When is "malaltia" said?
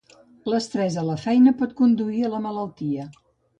2.49-3.09